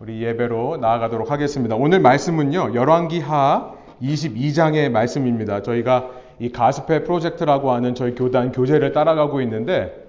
[0.00, 1.74] 우리 예배로 나아가도록 하겠습니다.
[1.74, 2.72] 오늘 말씀은요.
[2.72, 5.62] 열왕기하 22장의 말씀입니다.
[5.62, 10.06] 저희가 이 가스페 프로젝트라고 하는 저희 교단 교재를 따라가고 있는데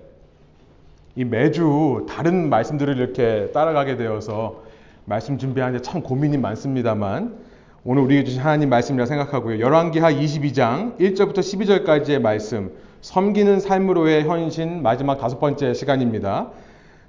[1.16, 4.62] 이 매주 다른 말씀들을 이렇게 따라가게 되어서
[5.06, 7.36] 말씀 준비하는데 참 고민이 많습니다만
[7.84, 9.60] 오늘 우리에게 주신 하나님 말씀이라 생각하고요.
[9.60, 16.52] 열왕기하 22장 1절부터 12절까지의 말씀 섬기는 삶으로의 헌신 마지막 다섯 번째 시간입니다.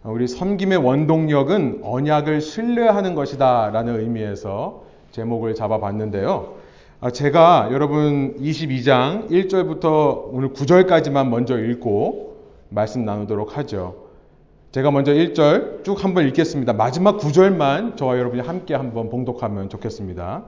[0.02, 6.54] 우리 섬김의 원동력은 언약을 신뢰하는 것이다 라는 의미에서 제목을 잡아봤는데요.
[7.12, 12.36] 제가 여러분 22장 1절부터 오늘 9절까지만 먼저 읽고
[12.70, 14.06] 말씀 나누도록 하죠.
[14.72, 16.72] 제가 먼저 1절 쭉 한번 읽겠습니다.
[16.72, 20.44] 마지막 9절만 저와 여러분이 함께 한번 봉독하면 좋겠습니다.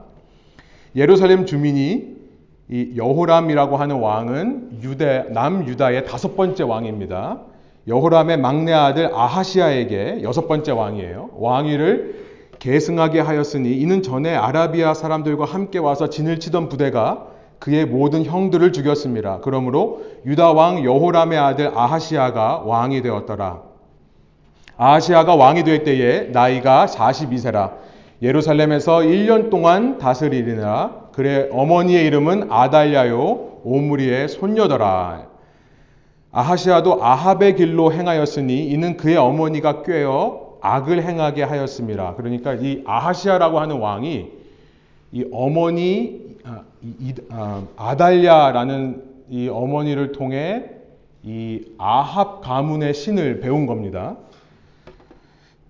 [0.95, 2.23] 예루살렘 주민이
[2.69, 7.52] 이 여호람이라고 하는 왕은 유대 남유다의 다섯 번째 왕입니다.
[7.87, 11.31] 여호람의 막내 아들 아하시아에게 여섯 번째 왕이에요.
[11.35, 12.23] 왕위를
[12.59, 17.27] 계승하게 하였으니 이는 전에 아라비아 사람들과 함께 와서 진을 치던 부대가
[17.59, 19.39] 그의 모든 형들을 죽였습니다.
[19.41, 23.61] 그러므로 유다 왕 여호람의 아들 아하시아가 왕이 되었더라.
[24.77, 27.71] 아하시아가 왕이 될 때에 나이가 42세라.
[28.21, 31.09] 예루살렘에서 1년 동안 다스리리라.
[31.11, 35.32] 그의 어머니의 이름은 아달랴요 오므리의 손녀더라.
[36.33, 42.15] 아하시아도 아합의 길로 행하였으니 이는 그의 어머니가 꾀어 악을 행하게 하였습니다.
[42.15, 44.31] 그러니까 이 아하시아라고 하는 왕이
[45.11, 46.21] 이 어머니
[47.29, 50.65] 아, 아달랴라는 이 어머니를 통해
[51.23, 54.17] 이 아합 가문의 신을 배운 겁니다.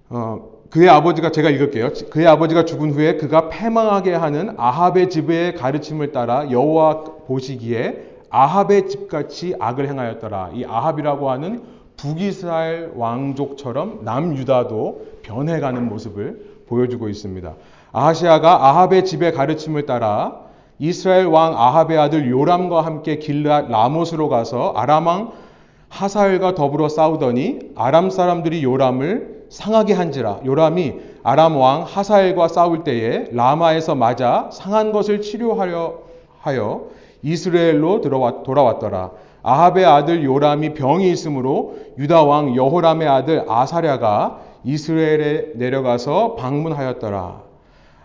[0.10, 1.90] 어, 그의 아버지가 제가 읽을게요.
[2.10, 9.54] 그의 아버지가 죽은 후에 그가 패망하게 하는 아합의 집의 가르침을 따라 여호와 보시기에 아합의 집같이
[9.60, 10.50] 악을 행하였더라.
[10.56, 11.62] 이 아합이라고 하는
[11.98, 17.54] 북이스라엘 왕족처럼 남유다도 변해가는 모습을 보여주고 있습니다.
[17.92, 20.42] 아하시아가 아합의 집의 가르침을 따라
[20.80, 25.32] 이스라엘 왕 아합의 아들 요람과 함께 길라 라못으로 가서 아람 왕
[25.90, 33.94] 하사엘과 더불어 싸우더니 아람 사람들이 요람을 상하게 한지라 요람이 아람 왕 하사엘과 싸울 때에 라마에서
[33.94, 36.13] 맞아 상한 것을 치료하려
[36.44, 36.88] 하여
[37.22, 39.12] 이스라엘로 돌아왔더라.
[39.44, 47.42] 아합의 아들 요람이 병이 있으므로 유다 왕 여호람의 아들 아사랴가 이스라엘에 내려가서 방문하였더라.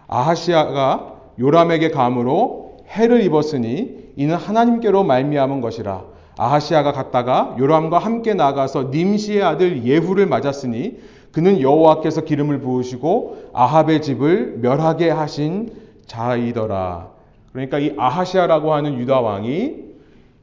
[0.06, 6.04] 아하시아가 요람에게 감으로 해를 입었으니 이는 하나님께로 말미암은 것이라.
[6.38, 10.98] 아하시아가 갔다가 요람과 함께 나가서 님시의 아들 예후를 맞았으니
[11.32, 15.70] 그는 여호와께서 기름을 부으시고 아합의 집을 멸하게 하신
[16.06, 17.17] 자이더라.
[17.58, 19.74] 그러니까 이 아하시아라고 하는 유다 왕이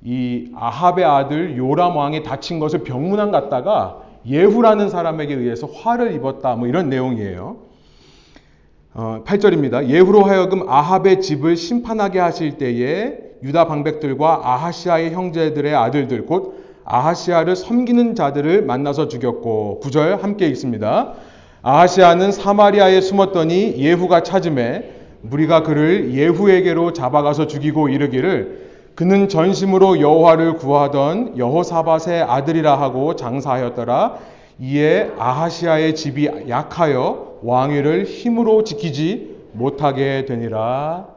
[0.04, 6.56] 이 아합의 아들 요람 왕이 다친 것을 병문안 갔다가 예후라는 사람에게 의해서 화를 입었다.
[6.56, 7.58] 뭐 이런 내용이에요.
[8.96, 9.88] 어, 8절입니다.
[9.88, 18.16] 예후로 하여금 아합의 집을 심판하게 하실 때에 유다 방백들과 아하시아의 형제들의 아들들 곧 아하시아를 섬기는
[18.16, 21.14] 자들을 만나서 죽였고 9절 함께 읽습니다.
[21.62, 24.95] 아하시아는 사마리아에 숨었더니 예후가 찾음에
[25.30, 28.66] 무리가 그를 예후에게로 잡아가서 죽이고 이르기를
[28.96, 34.18] 그는 전심으로 여호와를 구하던 여호사밧의 아들이라 하고 장사하였더라.
[34.60, 41.08] 이에 아하시아의 집이 약하여 왕위를 힘으로 지키지 못하게 되니라.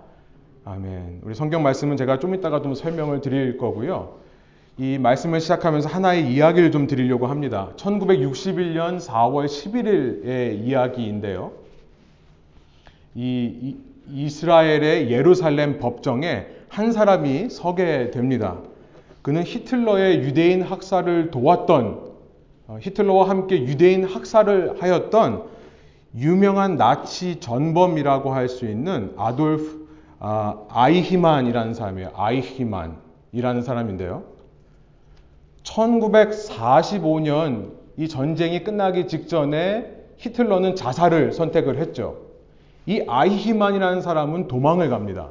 [0.64, 1.20] 아멘.
[1.22, 4.18] 우리 성경 말씀은 제가 좀 이따가 좀 설명을 드릴 거고요.
[4.76, 7.70] 이 말씀을 시작하면서 하나의 이야기를 좀 드리려고 합니다.
[7.76, 11.52] 1961년 4월 11일의 이야기인데요.
[13.14, 13.76] 이,
[14.10, 18.58] 이스라엘의 예루살렘 법정에 한 사람이 서게 됩니다.
[19.22, 22.08] 그는 히틀러의 유대인 학살을 도왔던
[22.68, 25.44] 어, 히틀러와 함께 유대인 학살을 하였던
[26.16, 29.88] 유명한 나치 전범이라고 할 수 있는 아돌프
[30.20, 32.10] 아, 아이히만이라는 사람이에요.
[32.14, 34.24] 아이히만이라는 사람인데요.
[35.62, 42.27] 1945년 이 전쟁이 끝나기 직전에 히틀러는 자살을 선택을 했죠.
[42.88, 45.28] 이 아이히만이라는 사람은 도망을 갑니다.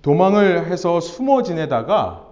[0.00, 2.24] 도망을 해서 숨어 지내다가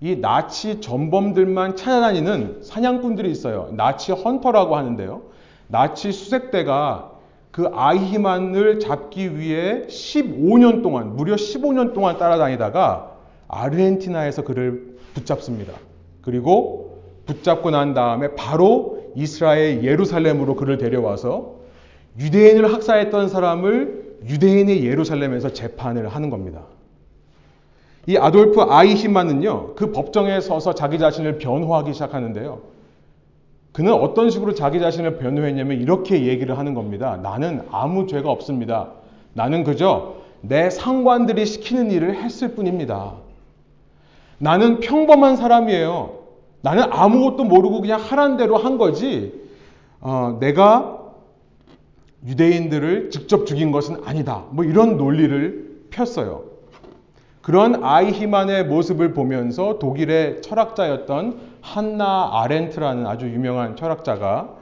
[0.00, 3.68] 이 나치 전범들만 찾아다니는 사냥꾼들이 있어요.
[3.76, 5.22] 나치 헌터라고 하는데요.
[5.68, 7.12] 나치 수색대가
[7.52, 13.12] 그 아이히만을 잡기 위해 15년 동안, 무려 15년 동안 따라다니다가
[13.46, 15.72] 아르헨티나에서 그를 붙잡습니다.
[16.20, 21.57] 그리고 붙잡고 난 다음에 바로 이스라엘 예루살렘으로 그를 데려와서
[22.18, 26.62] 유대인을 학살했던 사람을 유대인의 예루살렘에서 재판을 하는 겁니다.
[28.06, 32.60] 이 아돌프 아이히만은요, 그 법정에 서서 자기 자신을 변호하기 시작하는데요.
[33.72, 37.18] 그는 어떤 식으로 자기 자신을 변호했냐면 이렇게 얘기를 하는 겁니다.
[37.22, 38.92] 나는 아무 죄가 없습니다.
[39.34, 43.12] 나는 그저 내 상관들이 시키는 일을 했을 뿐입니다.
[44.38, 46.18] 나는 평범한 사람이에요.
[46.62, 49.32] 나는 아무것도 모르고 그냥 하란 대로 한 거지.
[50.00, 50.97] 어, 내가
[52.26, 54.44] 유대인들을 직접 죽인 것은 아니다.
[54.50, 56.44] 뭐 이런 논리를 폈어요.
[57.42, 64.56] 그런 아이히만의 모습을 보면서 독일의 철학자였던 한나 아렌트라는 아주 유명한 철학자가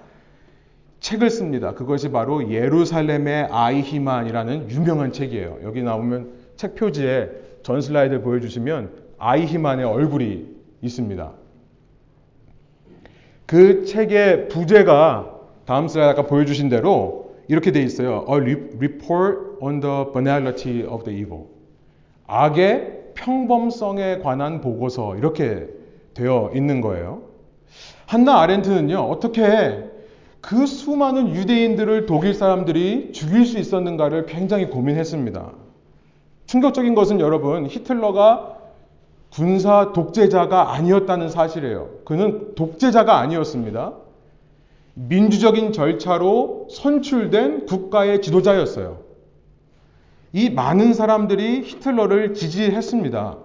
[1.00, 1.74] 책을 씁니다.
[1.74, 5.58] 그것이 바로 예루살렘의 아이히만이라는 유명한 책이에요.
[5.64, 7.30] 여기 나오면 책 표지에
[7.62, 10.46] 전 슬라이드 보여주시면 아이히만의 얼굴이
[10.82, 11.32] 있습니다.
[13.46, 15.32] 그 책의 부제가
[15.64, 18.24] 다음 슬라이드 아까 보여주신 대로 이렇게 돼 있어요.
[18.28, 18.36] A
[18.76, 21.44] report on the banality of the evil.
[22.26, 25.68] 악의 평범성에 관한 보고서 이렇게
[26.14, 27.22] 되어 있는 거예요.
[28.06, 29.84] 한나 아렌트는요, 어떻게
[30.40, 35.52] 그 수많은 유대인들을 독일 사람들이 죽일 수 있었는가를 굉장히 고민했습니다.
[36.46, 38.56] 충격적인 것은 여러분, 히틀러가
[39.32, 41.88] 군사 독재자가 아니었다는 사실이에요.
[42.04, 43.94] 그는 독재자가 아니었습니다.
[44.98, 49.00] 민주적인 절차로 선출된 국가의 지도자였어요.
[50.32, 53.36] 이 많은 사람들이 히틀러를 지지했습니다.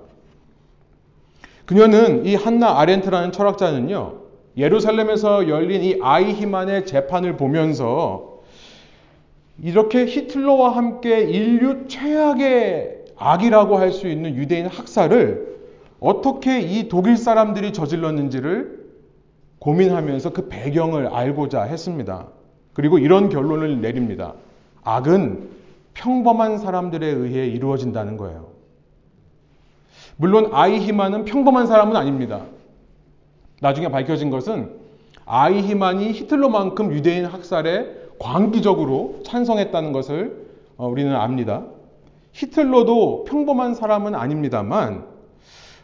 [1.65, 4.21] 그녀는 이 한나 아렌트라는 철학자는요,
[4.55, 8.39] 예루살렘에서 열린 이 아이히만의 재판을 보면서
[9.61, 15.51] 이렇게 히틀러와 함께 인류 최악의 악이라고 할 수 있는 유대인 학살을
[15.99, 18.80] 어떻게 이 독일 사람들이 저질렀는지를
[19.61, 22.27] 고민하면서 그 배경을 알고자 했습니다.
[22.73, 24.33] 그리고 이런 결론을 내립니다.
[24.83, 25.49] 악은
[25.93, 28.47] 평범한 사람들에 의해 이루어진다는 거예요.
[30.17, 32.41] 물론 아이히만은 평범한 사람은 아닙니다.
[33.61, 34.71] 나중에 밝혀진 것은
[35.25, 37.85] 아이히만이 히틀러만큼 유대인 학살에
[38.17, 40.47] 광기적으로 찬성했다는 것을
[40.77, 41.65] 어, 우리는 압니다.
[42.31, 45.05] 히틀러도 평범한 사람은 아닙니다만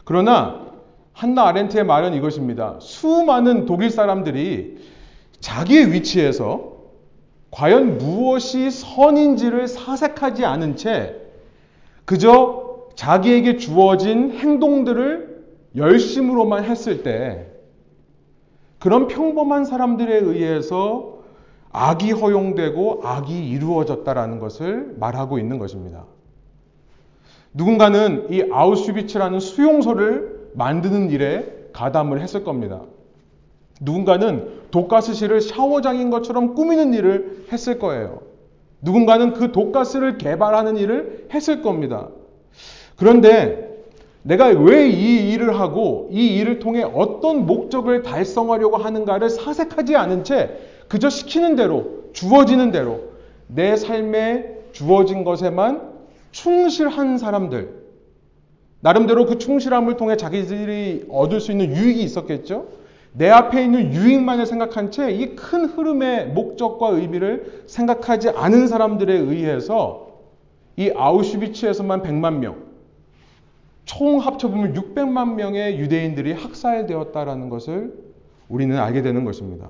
[0.03, 0.65] 그러나
[1.17, 2.75] 한나 아렌트의 말은 이것입니다.
[2.79, 4.77] 수많은 독일 사람들이
[5.39, 6.73] 자기의 위치에서
[7.49, 11.15] 과연 무엇이 선인지를 사색하지 않은 채
[12.05, 15.43] 그저 자기에게 주어진 행동들을
[15.75, 17.47] 열심으로만 했을 때
[18.77, 21.17] 그런 평범한 사람들에 의해서
[21.71, 26.05] 악이 허용되고 악이 이루어졌다라는 것을 말하고 있는 것입니다.
[27.55, 32.81] 누군가는 이 아우슈비츠라는 수용소를 만드는 일에 가담을 했을 겁니다.
[33.81, 38.21] 누군가는 독가스실을 샤워장인 것처럼 꾸미는 일을 했을 거예요.
[38.81, 42.09] 누군가는 그 독가스를 개발하는 일을 했을 겁니다.
[42.95, 43.67] 그런데
[44.23, 50.57] 내가 왜 이 일을 하고 이 일을 통해 어떤 목적을 달성하려고 하는가를 사색하지 않은 채
[50.87, 53.01] 그저 시키는 대로 주어지는 대로
[53.47, 55.81] 내 삶에 주어진 것에만
[56.31, 57.76] 충실한 사람들,
[58.79, 62.67] 나름대로 그 충실함을 통해 자기들이 얻을 수 있는 유익이 있었겠죠?
[63.13, 70.07] 내 앞에 있는 유익만을 생각한 채 이 큰 흐름의 목적과 의미를 생각하지 않은 사람들에 의해서
[70.75, 72.57] 이 아우슈비츠에서만 100만 명,
[73.85, 77.93] 총 합쳐보면 600만 명의 유대인들이 학살되었다라는 것을
[78.47, 79.69] 우리는 알게 되는 것입니다.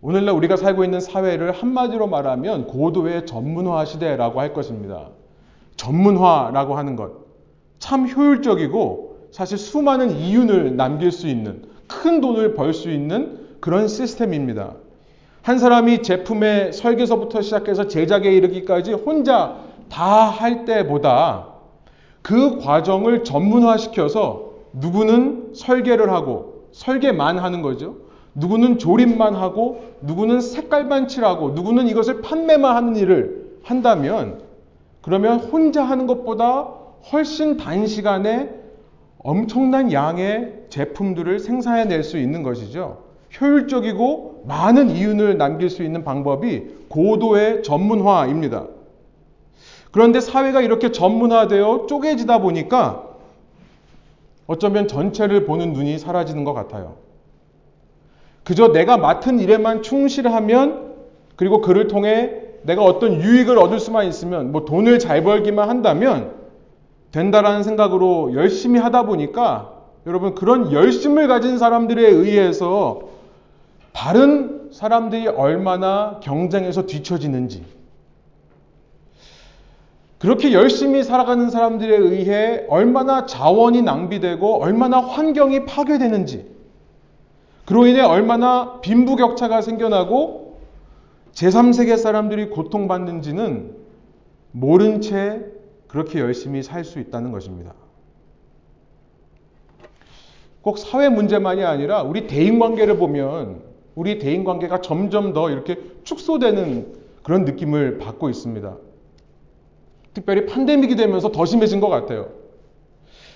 [0.00, 5.10] 오늘날 우리가 살고 있는 사회를 한마디로 말하면 고도의 전문화 시대라고 할 것입니다.
[5.82, 7.10] 전문화라고 하는 것.
[7.80, 14.74] 참 효율적이고 사실 수많은 이윤을 남길 수 있는 큰 돈을 벌 수 있는 그런 시스템입니다.
[15.42, 19.56] 한 사람이 제품의 설계서부터 시작해서 제작에 이르기까지 혼자
[19.88, 21.48] 다 할 때보다
[22.22, 27.96] 그 과정을 전문화시켜서 누구는 설계를 하고 설계만 하는 거죠.
[28.34, 34.40] 누구는 조립만 하고 누구는 색깔만 칠하고 누구는 이것을 판매만 하는 일을 한다면
[35.02, 36.68] 그러면 혼자 하는 것보다
[37.12, 38.50] 훨씬 단시간에
[39.18, 43.04] 엄청난 양의 제품들을 생산해낼 수 있는 것이죠.
[43.40, 48.66] 효율적이고 많은 이윤을 남길 수 있는 방법이 고도의 전문화입니다.
[49.90, 53.08] 그런데 사회가 이렇게 전문화되어 쪼개지다 보니까
[54.46, 56.96] 어쩌면 전체를 보는 눈이 사라지는 것 같아요.
[58.44, 60.94] 그저 내가 맡은 일에만 충실하면
[61.36, 66.32] 그리고 그를 통해 내가 어떤 유익을 얻을 수만 있으면 뭐 돈을 잘 벌기만 한다면
[67.10, 69.72] 된다라는 생각으로 열심히 하다 보니까
[70.06, 73.02] 여러분 그런 열심을 가진 사람들에 의해서
[73.92, 77.64] 다른 사람들이 얼마나 경쟁에서 뒤처지는지.
[80.18, 86.46] 그렇게 열심히 살아가는 사람들에 의해 얼마나 자원이 낭비되고 얼마나 환경이 파괴되는지
[87.64, 90.41] 그로 인해 얼마나 빈부격차가 생겨나고
[91.32, 93.76] 제3세계 사람들이 고통받는지는
[94.52, 95.44] 모른 채
[95.88, 97.74] 그렇게 열심히 살 수 있다는 것입니다.
[100.60, 103.62] 꼭 사회 문제만이 아니라 우리 대인 관계를 보면
[103.94, 108.76] 우리 대인 관계가 점점 더 이렇게 축소되는 그런 느낌을 받고 있습니다.
[110.14, 112.28] 특별히 팬데믹이 되면서 더 심해진 것 같아요.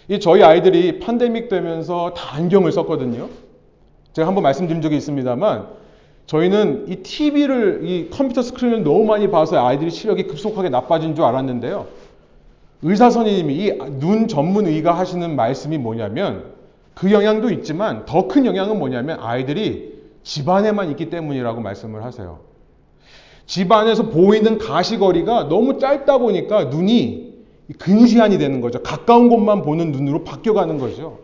[0.08, 3.28] 이 저희 아이들이 팬데믹 되면서 다 안경을 썼거든요.
[4.12, 5.68] 제가 한번 말씀드린 적이 있습니다만
[6.26, 11.86] 저희는 이 TV를 이 컴퓨터 스크린을 너무 많이 봐서 아이들이 시력이 급속하게 나빠진 줄 알았는데요.
[12.82, 16.52] 의사 선생님이 이 눈 전문 의가 하시는 말씀이 뭐냐면
[16.94, 22.40] 그 영향도 있지만 더 큰 영향은 뭐냐면 아이들이 집안에만 있기 때문이라고 말씀을 하세요.
[23.46, 27.34] 집안에서 보이는 가시거리가 너무 짧다 보니까 눈이
[27.78, 28.82] 근시안이 되는 거죠.
[28.82, 31.18] 가까운 곳만 보는 눈으로 바뀌어가는 거죠.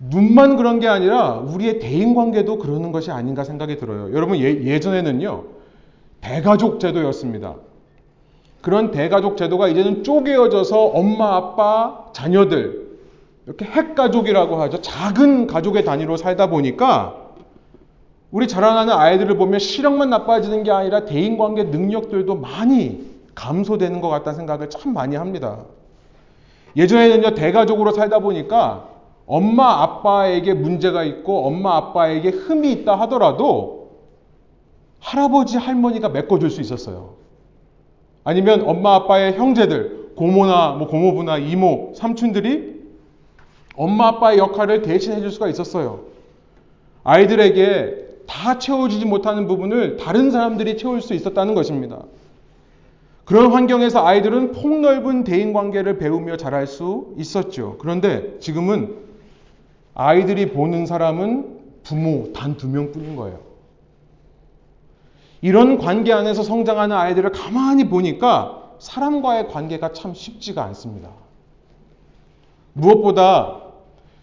[0.00, 4.12] 눈만 그런 게 아니라 우리의 대인 관계도 그러는 것이 아닌가 생각이 들어요.
[4.14, 5.44] 여러분 예, 전에는요
[6.22, 7.56] 대가족 제도였습니다.
[8.62, 12.90] 그런 대가족 제도가 이제는 쪼개어져서 엄마, 아빠, 자녀들
[13.46, 14.80] 이렇게 핵가족이라고 하죠.
[14.80, 17.16] 작은 가족의 단위로 살다 보니까
[18.30, 24.36] 우리 자라나는 아이들을 보면 시력만 나빠지는 게 아니라 대인 관계 능력들도 많이 감소되는 것 같다는
[24.36, 25.64] 생각을 참 많이 합니다.
[26.76, 28.88] 예전에는요, 대가족으로 살다 보니까
[29.30, 33.90] 엄마 아빠에게 문제가 있고 엄마 아빠에게 흠이 있다 하더라도
[34.98, 37.14] 할아버지 할머니가 메꿔줄 수 있었어요.
[38.24, 42.80] 아니면 엄마 아빠의 형제들, 고모나 뭐 고모부나 이모, 삼촌들이
[43.76, 46.00] 엄마 아빠의 역할을 대신해 줄 수가 있었어요.
[47.04, 52.02] 아이들에게 다 채워주지 못하는 부분을 다른 사람들이 채울 수 있었다는 것입니다.
[53.24, 57.76] 그런 환경에서 아이들은 폭넓은 대인 관계를 배우며 자랄 수 있었죠.
[57.78, 59.09] 그런데 지금은
[59.94, 63.38] 아이들이 보는 사람은 부모 단 두 명뿐인 거예요.
[65.42, 71.10] 이런 관계 안에서 성장하는 아이들을 가만히 보니까 사람과의 관계가 참 쉽지가 않습니다.
[72.74, 73.62] 무엇보다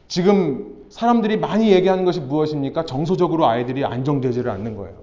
[0.08, 2.86] 지금 사람들이 많이 얘기하는 것이 무엇입니까?
[2.86, 4.96] 정서적으로 아이들이 안정되지를 않는 거예요.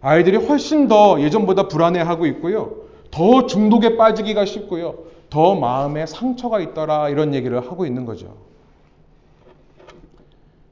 [0.00, 2.76] 아이들이 훨씬 더 예전보다 불안해하고 있고요.
[3.10, 4.96] 더 중독에 빠지기가 쉽고요.
[5.30, 8.34] 더 마음에 상처가 있더라 이런 얘기를 하고 있는 거죠.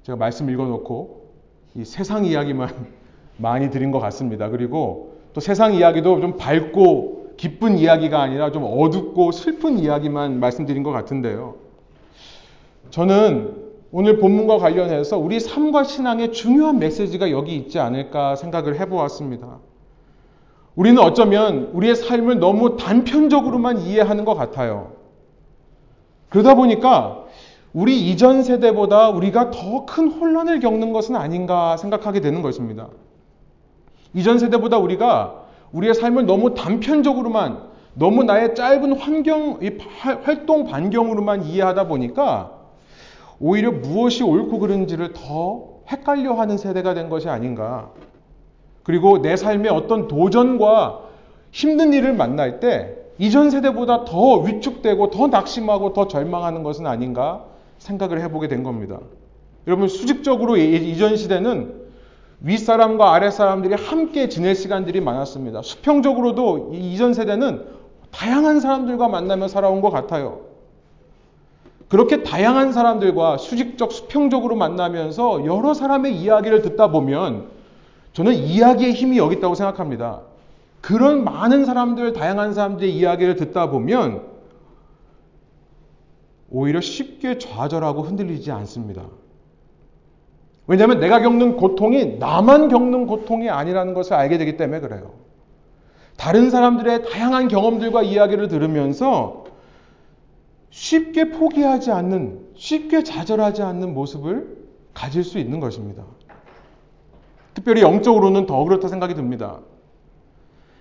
[0.02, 1.22] 제가 말씀 읽어놓고
[1.76, 2.68] 이 세상 이야기만
[3.38, 4.48] 많이 드린 것 같습니다.
[4.48, 10.90] 그리고 또 세상 이야기도 좀 밝고 기쁜 이야기가 아니라 좀 어둡고 슬픈 이야기만 말씀드린 것
[10.90, 11.56] 같은데요.
[12.90, 19.58] 저는 오늘 본문과 관련해서 우리 삶과 신앙의 중요한 메시지가 여기 있지 않을까 생각을 해보았습니다.
[20.74, 24.92] 우리는 어쩌면 우리의 삶을 너무 단편적으로만 이해하는 것 같아요.
[26.30, 27.21] 그러다 보니까
[27.72, 32.88] 우리 이전 세대보다 우리가 더 큰 혼란을 겪는 것은 아닌가 생각하게 되는 것입니다.
[34.14, 39.58] 이전 세대보다 우리가 우리의 삶을 너무 단편적으로만 너무 나의 짧은 환경,
[40.22, 42.52] 활동 반경으로만 이해하다 보니까
[43.40, 47.90] 오히려 무엇이 옳고 그른지를 더 헷갈려 하는 세대가 된 것이 아닌가.
[48.82, 51.00] 그리고 내 삶에 어떤 도전과
[51.50, 57.44] 힘든 일을 만날 때 이전 세대보다 더 위축되고 더 낙심하고 더 절망하는 것은 아닌가
[57.82, 58.98] 생각을 해보게 된 겁니다.
[59.66, 61.82] 여러분 수직적으로 이전 시대는
[62.40, 65.62] 윗사람과 아랫사람들이 함께 지낼 시간들이 많았습니다.
[65.62, 67.64] 수평적으로도 이전 세대는
[68.10, 70.40] 다양한 사람들과 만나며 살아온 것 같아요.
[71.88, 77.48] 그렇게 다양한 사람들과 수직적, 수평적으로 만나면서 여러 사람의 이야기를 듣다 보면
[78.12, 80.20] 저는 이야기의 힘이 여기 있다고 생각합니다.
[80.80, 84.31] 그런 많은 사람들, 다양한 사람들의 이야기를 듣다 보면
[86.52, 89.06] 오히려 쉽게 좌절하고 흔들리지 않습니다.
[90.66, 95.14] 왜냐하면 내가 겪는 고통이 나만 겪는 고통이 아니라는 것을 알게 되기 때문에 그래요.
[96.16, 99.44] 다른 사람들의 다양한 경험들과 이야기를 들으면서
[100.70, 104.56] 쉽게 포기하지 않는, 쉽게 좌절하지 않는 모습을
[104.94, 106.04] 가질 수 있는 것입니다.
[107.54, 109.60] 특별히 영적으로는 더 그렇다 생각이 듭니다.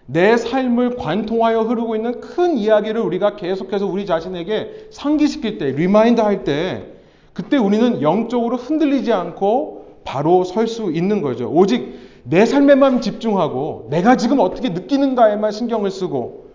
[0.06, 6.44] 내 삶을 관통하여 흐르고 있는 큰 이야기를 우리가 계속해서 우리 자신에게 상기시킬 때, remind 할
[6.44, 6.88] 때,
[7.34, 11.50] 그때 우리는 영적으로 흔들리지 않고 바로 설 수 있는 거죠.
[11.50, 16.52] 오직 내 삶에만 집중하고 내가 지금 어떻게 느끼는가에만 신경을 쓰고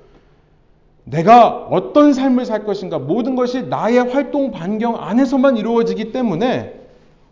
[1.05, 6.75] 내가 어떤 삶을 살 것인가 모든 것이 나의 활동 반경 안에서만 이루어지기 때문에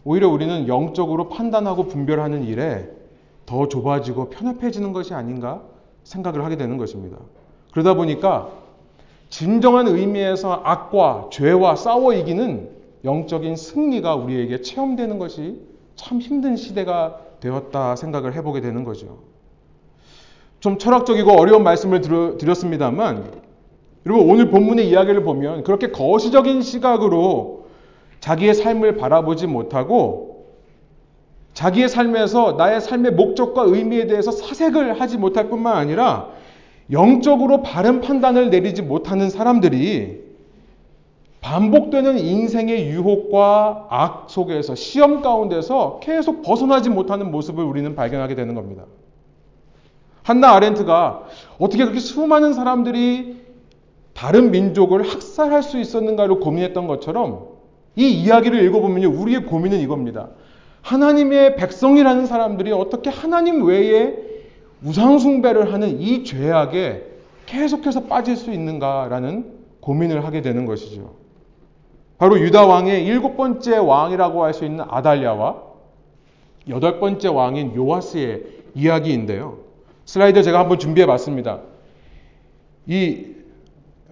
[0.04, 2.88] 오히려 우리는 영적으로 판단하고 분별하는 일에
[3.46, 5.62] 더 좁아지고 편협해지는 것이 아닌가
[6.04, 7.18] 생각을 하게 되는 것입니다.
[7.72, 8.50] 그러다 보니까
[9.30, 12.70] 진정한 의미에서 악과 죄와 싸워 이기는
[13.04, 15.60] 영적인 승리가 우리에게 체험되는 것이
[15.96, 19.18] 참 힘든 시대가 되었다 생각을 해보게 되는 거죠.
[20.60, 22.00] 좀 철학적이고 어려운 말씀을
[22.38, 23.42] 드렸습니다만,
[24.06, 27.66] 여러분 오늘 본문의 이야기를 보면 그렇게 거시적인 시각으로
[28.20, 30.33] 자기의 삶을 바라보지 못하고
[31.54, 36.28] 자기의 삶에서 나의 삶의 목적과 의미에 대해서 사색을 하지 못할 뿐만 아니라
[36.90, 40.22] 영적으로 바른 판단을 내리지 못하는 사람들이
[41.40, 48.84] 반복되는 인생의 유혹과 악 속에서 시험 가운데서 계속 벗어나지 못하는 모습을 우리는 발견하게 되는 겁니다.
[50.22, 51.24] 한나 아렌트가
[51.58, 53.44] 어떻게 그렇게 수많은 사람들이
[54.14, 57.48] 다른 민족을 학살할 수 있었는가를 고민했던 것처럼
[57.94, 60.30] 이 이야기를 읽어보면 우리의 고민은 이겁니다.
[60.84, 64.14] 하나님의 백성이라는 사람들이 어떻게 하나님 외에
[64.84, 67.04] 우상숭배를 하는 이 죄악에
[67.46, 69.50] 계속해서 빠질 수 있는가라는
[69.80, 71.14] 고민을 하게 되는 것이죠.
[72.18, 75.62] 바로 유다 왕의 일곱 번째 왕이라고 할 수 있는 아달랴와
[76.68, 78.42] 여덟 번째 왕인 요아스의
[78.74, 79.58] 이야기인데요.
[80.04, 81.60] 슬라이드 제가 한번 준비해 봤습니다.
[82.86, 83.26] 이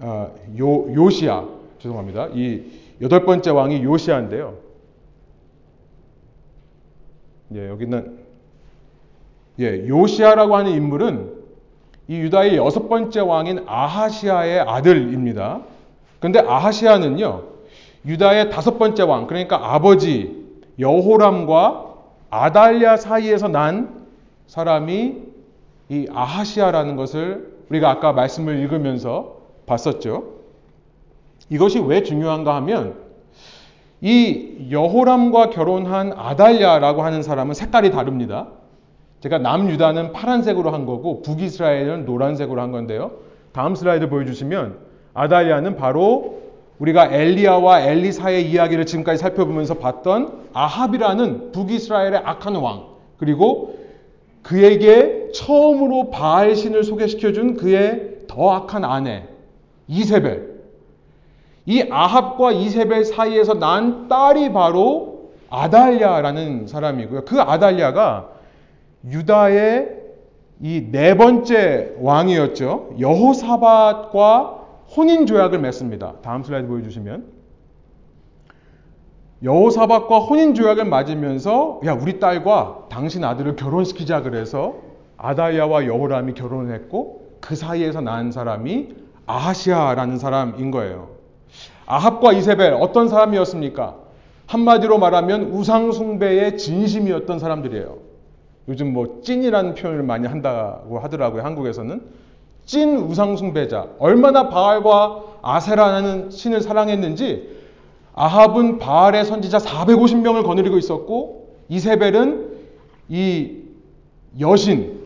[0.01, 1.45] 어, 요, 요시아
[1.81, 2.29] 죄송합니다.
[2.35, 2.63] 이
[3.03, 4.72] 여덟 번째 왕이 요시아인데요.
[7.55, 8.19] 예, 여기는
[9.61, 11.43] 예, 요시아라고 하는 인물은
[12.09, 15.61] 이 유다의 여섯 번째 왕인 아하시아의 아들입니다.
[16.19, 17.43] 그런데 아하시아는요,
[18.07, 20.43] 유다의 다섯 번째 왕, 그러니까 아버지
[20.79, 21.95] 여호람과
[22.31, 24.07] 아달랴 사이에서 난
[24.47, 25.17] 사람이
[25.91, 30.41] 이 아하시아라는 것을 우리가 아까 말씀을 읽으면서 봤었죠.
[31.51, 33.02] 이것이 왜 중요한가 하면
[34.03, 38.49] 이 여호람과 결혼한 아달랴라고 하는 사람은 색깔이 다릅니다.
[39.21, 43.13] 제가 남유다는 파란색으로 한 거고 북이스라엘은 노란색으로 한 건데요.
[43.53, 44.79] 다음 슬라이드 보여주시면
[45.15, 46.43] 아달랴는 바로
[46.81, 52.87] 우리가 엘리야와 엘리사의 이야기를 지금까지 살펴보면서 봤던 아합이라는 북이스라엘의 악한 왕
[53.19, 53.79] 그리고
[54.43, 59.29] 그에게 처음으로 바알 신을 소개시켜준 그의 더 악한 아내
[59.87, 60.52] 이세벨
[61.67, 67.25] 이 아합과 이세벨 사이에서 난 딸이 바로 아달랴라는 사람이고요.
[67.25, 68.29] 그 아달랴가
[69.09, 70.01] 유다의
[70.65, 72.95] 이 네 번째 왕이었죠.
[73.01, 74.61] 여호사밧과
[74.97, 76.15] 혼인 조약을 맺습니다.
[76.23, 77.27] 다음 슬라이드 보여주시면
[79.43, 84.75] 여호사밧과 혼인 조약을 맺으면서 야 우리 딸과 당신 아들을 결혼시키자 그래서
[85.17, 88.95] 아달야와 여호람이 결혼을 했고 그 사이에서 난 사람이
[89.27, 91.12] 아하시아라는 사람인 거예요.
[91.93, 93.97] 아합과 이세벨 어떤 사람이었습니까?
[94.47, 97.99] 한마디로 말하면 우상숭배의 진심이었던 사람들이에요.
[98.69, 101.43] 요즘 뭐 찐이라는 표현을 많이 한다고 하더라고요.
[101.43, 102.01] 한국에서는.
[102.65, 103.89] 찐 우상숭배자.
[103.99, 107.61] 얼마나 바알과 아세라는 신을 사랑했는지
[108.15, 112.53] 아합은 바알의 선지자 450명을 거느리고 있었고 이세벨은
[113.11, 113.59] 이
[114.41, 115.03] 여신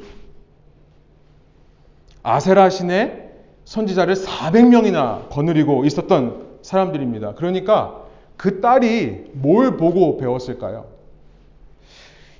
[2.22, 3.30] 아세라 신의
[3.64, 7.34] 선지자를 400명이나 거느리고 있었던 사람들입니다.
[7.34, 8.02] 그러니까
[8.36, 10.86] 그 딸이 뭘 보고 배웠을까요?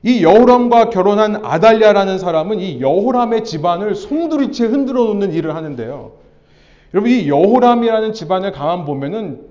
[0.03, 6.13] 이 여호람과 결혼한 아달랴라는 사람은 이 여호람의 집안을 송두리째 흔들어 놓는 일을 하는데요.
[6.93, 9.47] 여러분 이 여호람이라는 집안을 가만 보면은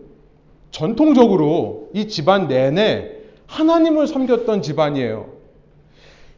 [0.72, 3.12] 전통적으로 이 집안 내내
[3.48, 5.28] 하나님을 섬겼던 집안이에요.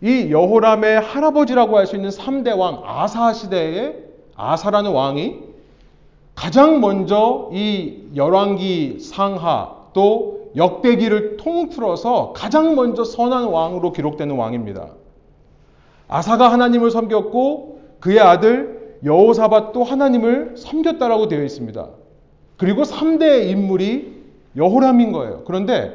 [0.01, 3.95] 이 여호람의 할아버지라고 할 수 있는 3대 왕 아사 시대에
[4.35, 5.46] 아사라는 왕이
[6.37, 14.89] 가장 먼저 이 열왕기 상하 또 역대기를 통틀어서 가장 먼저 선한 왕으로 기록되는 왕입니다.
[16.07, 21.89] 아사가 하나님을 섬겼고 그의 아들 여호사밧도 하나님을 섬겼다라고 되어 있습니다.
[22.57, 24.23] 그리고 3대 인물이
[24.55, 25.43] 여호람인 거예요.
[25.43, 25.91] 그런데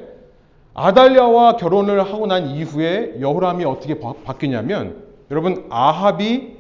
[0.74, 6.56] 아달랴와 결혼을 하고 난 이후에 여호람이 어떻게 바 뀌냐면 여러분 아합이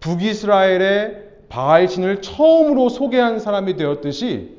[0.00, 4.56] 북이스라엘의 바알 신을 처음으로 소개한 사람이 되었듯이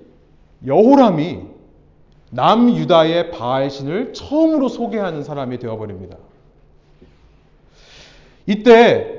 [0.66, 1.42] 여호람이
[2.32, 6.18] 남유다의 바알 신을 처음으로 소개하는 사람이 되어버립니다.
[8.46, 9.18] 이때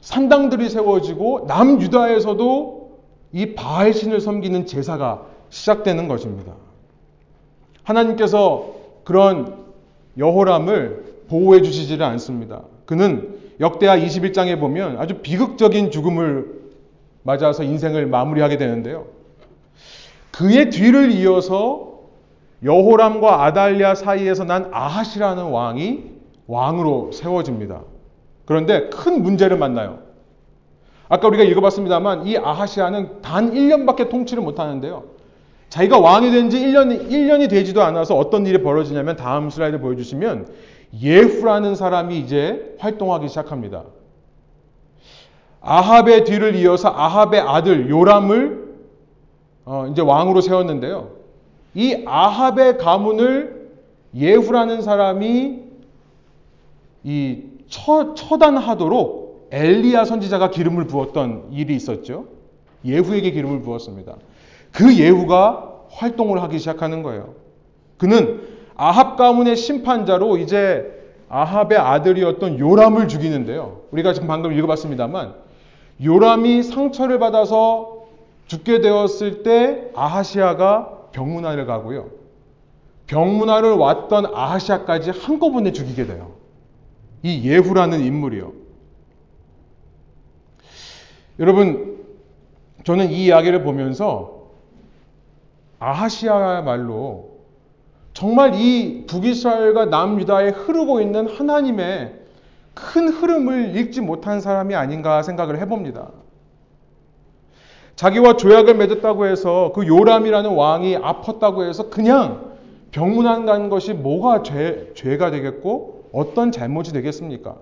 [0.00, 2.98] 산당들이 세워지고 남유다에서도
[3.32, 6.54] 이 바알 신을 섬기는 제사가 시작되는 것입니다.
[7.82, 9.64] 하나님께서 그런
[10.16, 12.62] 여호람을 보호해 주시지를 않습니다.
[12.86, 16.57] 그는 역대하 21장에 보면 아주 비극적인 죽음을
[17.28, 19.04] 맞아서 인생을 마무리하게 되는데요.
[20.30, 21.98] 그의 뒤를 이어서
[22.64, 26.04] 여호람과 아달랴 사이에서 난 아하시라는 왕이
[26.46, 27.82] 왕으로 세워집니다.
[28.46, 29.98] 그런데 큰 문제를 만나요.
[31.10, 35.04] 아까 우리가 읽어봤습니다만 이 아하시아는 단 1년밖에 통치를 못하는데요.
[35.68, 40.48] 자기가 왕이 된 지 1년, 1년이 되지도 않아서 어떤 일이 벌어지냐면 다음 슬라이드 보여주시면
[40.98, 43.84] 예후라는 사람이 이제 활동하기 시작합니다.
[45.68, 48.68] 아합의 뒤를 이어서 아합의 아들 요람을
[49.66, 51.10] 어, 이제 왕으로 세웠는데요.
[51.74, 53.68] 이 아합의 가문을
[54.14, 55.58] 예후라는 사람이
[57.04, 62.24] 이 처, 처단하도록 엘리야 선지자가 기름을 부었던 일이 있었죠.
[62.86, 64.16] 예후에게 기름을 부었습니다.
[64.72, 67.34] 그 예후가 활동을 하기 시작하는 거예요.
[67.98, 68.40] 그는
[68.74, 70.94] 아합 가문의 심판자로 이제
[71.28, 73.82] 아합의 아들이었던 요람을 죽이는데요.
[73.90, 75.47] 우리가 지금 방금 읽어봤습니다만
[76.02, 78.06] 요람이 상처를 받아서
[78.46, 82.10] 죽게 되었을 때 아하시아가 병문안을 가고요.
[83.06, 86.32] 병문안을 왔던 아하시아까지 한꺼번에 죽이게 돼요.
[87.22, 88.52] 이 예후라는 인물이요.
[91.40, 92.04] 여러분,
[92.84, 94.48] 저는 이 이야기를 보면서
[95.78, 97.38] 아하시아야말로
[98.12, 102.14] 정말 이 북이스라엘과 남유다에 흐르고 있는 하나님의
[102.78, 106.10] 큰 흐름을 읽지 못한 사람이 아닌가 생각을 해봅니다.
[107.96, 112.52] 자기와 조약을 맺었다고 해서 그 요람이라는 왕이 아팠다고 해서 그냥
[112.92, 117.56] 병문안 간 것이 뭐가 죄, 죄가 되겠고 어떤 잘못이 되겠습니까?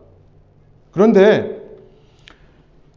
[0.93, 1.63] 그런데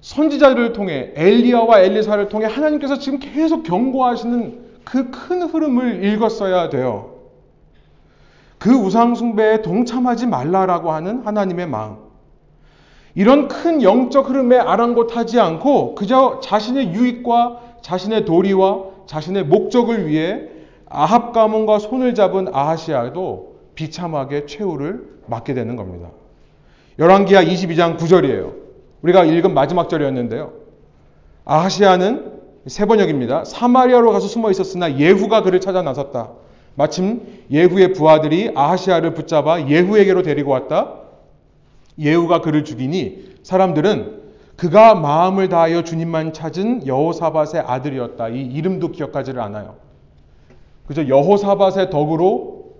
[0.01, 7.15] 선지자들을 통해 엘리야와 엘리사를 통해 하나님께서 지금 계속 경고하시는 그 큰 흐름을 읽었어야 돼요.
[8.57, 12.08] 그 우상숭배에 동참하지 말라라고 하는 하나님의 마음.
[13.15, 20.43] 이런 큰 영적 흐름에 아랑곳하지 않고 그저 자신의 유익과 자신의 도리와 자신의 목적을 위해
[20.87, 26.09] 아합 가문과 손을 잡은 아하시아도 비참하게 최후를 맞게 되는 겁니다.
[26.97, 28.53] 열왕기하 22장 9절이에요.
[29.01, 30.51] 우리가 읽은 마지막 절이었는데요.
[31.45, 33.45] 아하시아는 세 번역입니다.
[33.45, 36.29] 사마리아로 가서 숨어 있었으나 예후가 그를 찾아 나섰다.
[36.75, 40.98] 마침 예후의 부하들이 아하시아를 붙잡아 예후에게로 데리고 왔다.
[41.99, 44.19] 예후가 그를 죽이니 사람들은
[44.55, 48.29] 그가 마음을 다하여 주님만 찾은 여호사밧의 아들이었다.
[48.29, 49.75] 이 이름도 기억하지를 않아요.
[50.87, 52.73] 그저 여호사밧의 덕으로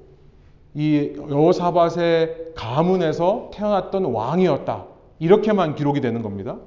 [0.73, 4.85] 이 여호사밧의 가문에서 태어났던 왕이었다.
[5.19, 6.57] 이렇게만 기록이 되는 겁니다.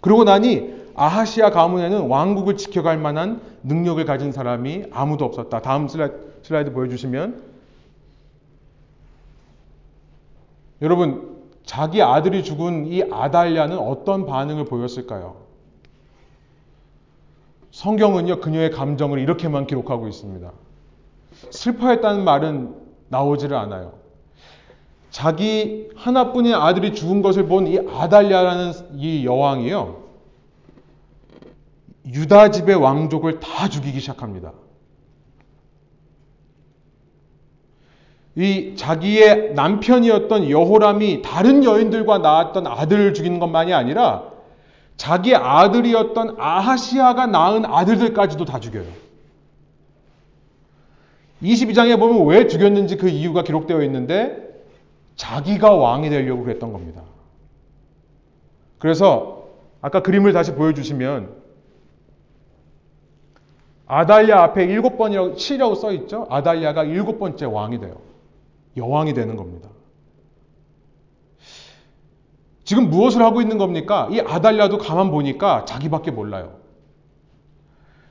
[0.00, 5.60] 그러고 나니 아하시아 가문에는 왕국을 지켜갈 만한 능력을 가진 사람이 아무도 없었다.
[5.60, 7.42] 다음 슬라이드 보여주시면
[10.82, 11.35] 여러분
[11.66, 15.36] 자기 아들이 죽은 이 아달랴는 어떤 반응을 보였을까요?
[17.72, 20.50] 성경은요, 그녀의 감정을 이렇게만 기록하고 있습니다.
[21.50, 22.74] 슬퍼했다는 말은
[23.08, 23.94] 나오지를 않아요.
[25.10, 30.04] 자기 하나뿐인 아들이 죽은 것을 본 이 아달랴라는 이 여왕이요,
[32.06, 34.52] 유다 집의 왕족을 다 죽이기 시작합니다.
[38.36, 44.24] 이 자기의 남편이었던 여호람이 다른 여인들과 낳았던 아들을 죽이는 것만이 아니라
[44.98, 48.86] 자기 아들이었던 아하시아가 낳은 아들들까지도 다 죽여요.
[51.42, 54.36] 22장에 보면 왜 죽였는지 그 이유가 기록되어 있는데
[55.16, 57.02] 자기가 왕이 되려고 그랬던 겁니다.
[58.78, 59.48] 그래서
[59.80, 61.46] 아까 그림을 다시 보여주시면
[63.86, 66.26] 아달랴 앞에 일곱 번이라고 치라고 써 있죠.
[66.28, 68.05] 아달랴가 일곱 번째 왕이 돼요.
[68.76, 69.68] 여왕이 되는 겁니다.
[72.64, 74.08] 지금 무엇을 하고 있는 겁니까?
[74.10, 76.56] 이 아달랴도 가만 보니까 자기밖에 몰라요.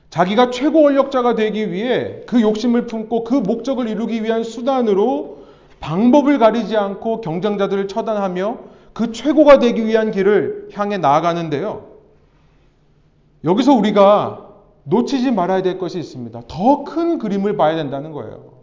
[0.08, 5.44] 자기가 최고 권력자가 되기 위해 그 욕심을 품고 그 목적을 이루기 위한 수단으로
[5.80, 8.58] 방법을 가리지 않고 경쟁자들을 처단하며
[8.94, 11.84] 그 최고가 되기 위한 길을 향해 나아가는데요.
[13.44, 16.42] 여기서 우리가 놓치지 말아야 될 것이 있습니다.
[16.48, 18.55] 더 큰 그림을 봐야 된다는 거예요.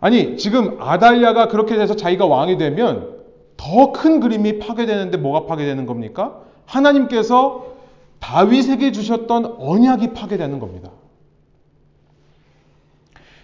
[0.00, 3.16] 아니, 지금 아달랴가 그렇게 돼서 자기가 왕이 되면
[3.56, 6.40] 더 큰 그림이 파괴되는데 뭐가 파괴되는 겁니까?
[6.66, 7.66] 하나님께서
[8.20, 10.90] 다윗에게 주셨던 언약이 파괴되는 겁니다.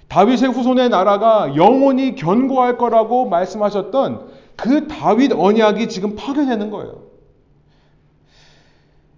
[0.08, 7.02] 다윗의 후손의 나라가 영원히 견고할 거라고 말씀하셨던 그 다윗 언약이 지금 파괴되는 거예요.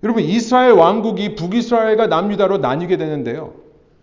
[0.03, 3.53] 여러분, 이스라엘 왕국이 북이스라엘과 남유다로 나뉘게 되는데요.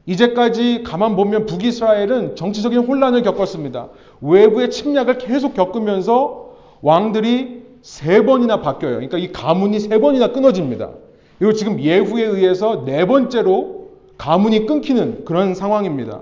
[0.06, 3.90] 이제까지 가만 보면 북이스라엘은 정치적인 혼란을 겪었습니다.
[4.22, 8.96] 외부의 침략을 계속 겪으면서 왕들이 세 번이나 바뀌어요.
[8.96, 10.92] 그러니까 이 가문이 세 번이나 끊어집니다.
[11.40, 16.22] 그리고 지금 예후에 의해서 네 번째로 가문이 끊기는 그런 상황입니다.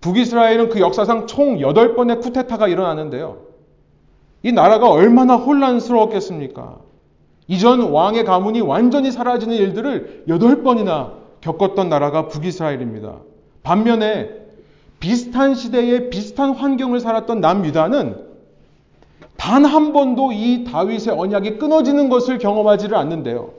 [0.00, 3.38] 북이스라엘은 그 역사상 총 8번의 쿠데타가 일어나는데요.
[4.42, 6.78] 이 나라가 얼마나 혼란스러웠겠습니까?
[7.48, 13.18] 이전 왕의 가문이 완전히 사라지는 일들을 여덟 번이나 겪었던 나라가 북이스라엘입니다.
[13.62, 14.30] 반면에
[14.98, 18.26] 비슷한 시대에 비슷한 환경을 살았던 남유다는
[19.36, 23.50] 단 한 번도 이 다윗의 언약이 끊어지는 것을 경험하지를 않는데요.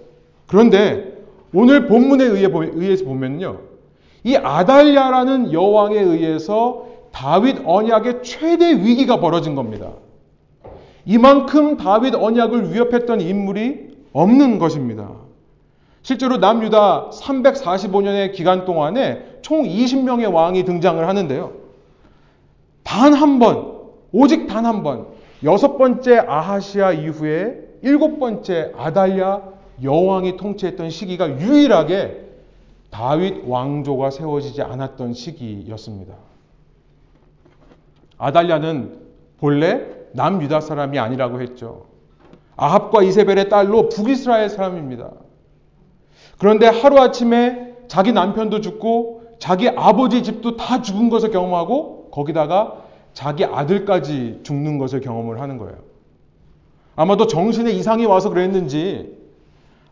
[0.48, 1.18] 그런데
[1.54, 3.60] 오늘 본문에 의해서 보면요.
[4.24, 9.92] 이 아달랴라는 여왕에 의해서 다윗 언약의 최대 위기가 벌어진 겁니다.
[11.06, 15.27] 이만큼 다윗 언약을 위협했던 인물이 없는 것입니다.
[16.08, 21.52] 실제로 남유다 345년의 기간 동안에 총 20명의 왕이 등장을 하는데요.
[22.84, 23.74] 단 한 번,
[24.14, 25.08] 오직 단 한 번,
[25.44, 29.42] 여섯 번째 아하시아 이후에 일곱 번째 아달랴
[29.84, 32.22] 여왕이 통치했던 시기가 유일하게
[32.90, 36.14] 다윗 왕조가 세워지지 않았던 시기였습니다.
[38.18, 38.98] 아달랴는
[39.42, 39.82] 본래
[40.14, 41.88] 남유다 사람이 아니라고 했죠.
[42.56, 45.27] 아합과 이세벨의 딸로 북이스라엘 사람입니다.
[46.38, 54.42] 그런데 하루아침에 자기 남편도 죽고 자기 아버지 집도 다 죽은 것을 경험하고 거기다가 자기 아들까지
[54.44, 55.78] 죽는 것을 경험을 하는 거예요.
[56.96, 59.16] 아마도 정신에 이상이 와서 그랬는지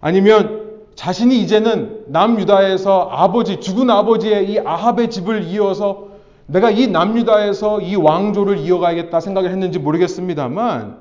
[0.01, 6.07] 아니면 자신이 이제는 남유다에서 아버지, 죽은 아버지의 이 아합의 집을 이어서
[6.47, 10.99] 내가 이 남유다에서 이 왕조를 이어가야겠다 생각을 했는지 모르겠습니다만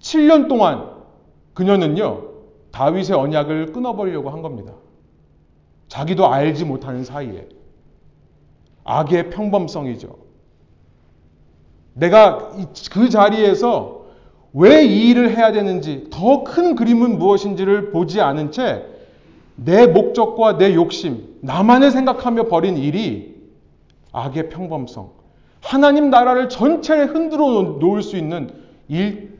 [0.00, 0.90] 7년 동안
[1.54, 2.31] 그녀는요,
[2.72, 4.72] 다윗의 언약을 끊어버리려고 한 겁니다.
[5.88, 7.48] 자기도 알지 못하는 사이에.
[8.84, 10.16] 악의 평범성이죠.
[11.94, 12.50] 내가
[12.90, 14.02] 그 자리에서
[14.54, 18.86] 왜 이 일을 해야 되는지, 더 큰 그림은 무엇인지를 보지 않은 채
[19.54, 23.34] 내 목적과 내 욕심, 나만을 생각하며 벌인 일이
[24.12, 25.10] 악의 평범성,
[25.60, 28.50] 하나님 나라를 전체를 흔들어 놓을 수 있는
[28.88, 29.38] 일,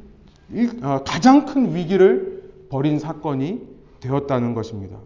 [0.51, 2.32] 일 어, 가장 큰 위기를
[2.73, 3.61] 벌인 사건이
[4.01, 4.97] 되었다는 것입니다.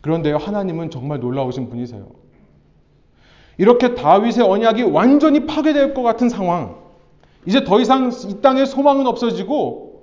[0.00, 2.08] 그런데요, 하나님은 정말 놀라우신 분이세요.
[3.56, 6.76] 이렇게 다윗의 언약이 완전히 파괴될 것 같은 상황,
[7.46, 10.02] 이제 더 이상 이 땅에 소망은 없어지고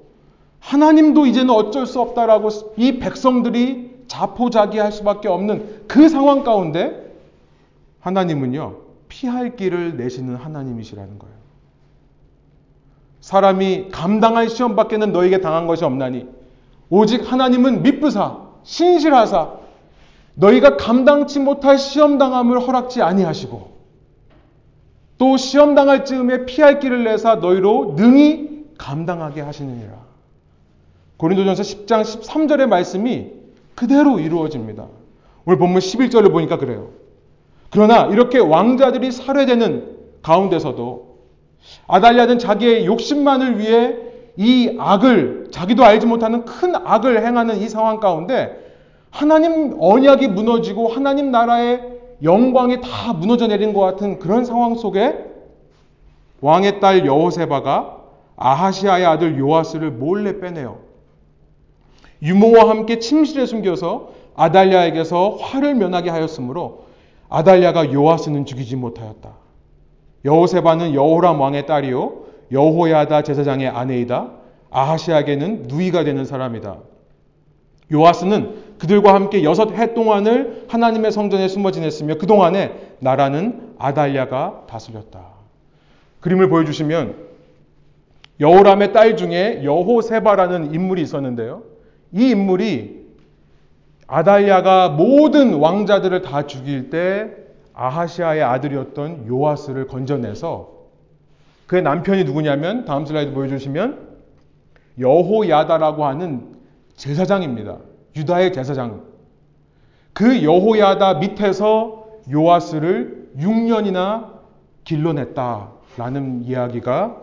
[0.61, 7.13] 하나님도 이제는 어쩔 수 없다라고 이 백성들이 자포자기할 수밖에 없는 그 상황 가운데
[7.99, 8.77] 하나님은요
[9.09, 11.44] 피할 길을 내시는 하나님이시라는 거예요.
[13.25, 16.27] 사람이 감당할 시험 밖에는 너에게 당한 것이 없나니
[16.91, 19.51] 오직 하나님은 미쁘사 신실하사
[20.35, 23.71] 너희가 감당치 못할 시험 당함을 허락지 아니하시고
[25.17, 29.93] 또 시험 당할 즈음에 피할 길을 내사 너희로 능히 감당하게 하시느니라.
[31.17, 33.31] 고린도전서 10장 13절의 말씀이
[33.73, 34.85] 그대로 이루어집니다.
[35.45, 36.89] 오늘 본문 11절을 보니까 그래요.
[37.71, 41.14] 그러나 이렇게 왕자들이 살해되는 가운데서도
[41.87, 43.95] 아달랴는 자기의 욕심만을 위해
[44.37, 48.63] 이 악을 자기도 알지 못하는 큰 악을 행하는 이 상황 가운데
[49.09, 51.81] 하나님 언약이 무너지고 하나님 나라의
[52.21, 55.15] 영광이 다 무너져 내린 것 같은 그런 상황 속에
[56.41, 57.97] 왕의 딸 여호세바가
[58.35, 60.79] 아하시아의 아들 요아스를 몰래 빼내요.
[62.21, 66.85] 유모와 함께 침실에 숨겨서 아달랴에게서 화를 면하게 하였으므로
[67.29, 69.44] 아달랴가 요아스는 죽이지 못하였다.
[70.25, 74.31] 여호세바는 여호람 왕의 딸이요 여호야다 제사장의 아내이다.
[74.71, 76.77] 아하시아에게는 누이가 되는 사람이다.
[77.93, 85.35] 요아스는 그들과 함께 여섯 해 동안을 하나님의 성전에 숨어 지냈으며 그 동안에 나라는 아달랴가 다스렸다.
[86.19, 87.15] 그림을 보여주시면
[88.39, 91.63] 여호람의 딸 중에 여호세바라는 인물이 있었는데요.
[92.11, 93.05] 이 인물이
[94.07, 97.44] 아달랴가 모든 왕자들을 다 죽일 때
[97.75, 100.73] 아하시아의 아들이었던 요아스를 건져내서
[101.67, 104.15] 그의 남편이 누구냐면 다음 슬라이드 보여주시면
[104.99, 106.55] 여호야다라고 하는
[106.95, 107.77] 제사장입니다.
[108.15, 109.03] 유다의 제사장.
[110.13, 114.35] 그 여호야다 밑에서 요아스를 6년이나
[114.85, 117.21] 길러냈다라는 이야기가